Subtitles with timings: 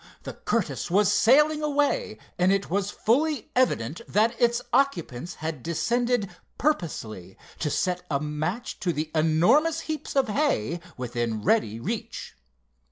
[0.23, 6.27] The Curtiss was sailing away, and it was fully evident that its occupants had descended
[6.57, 12.33] purposely to set a match to the enormous heaps of hay within ready reach.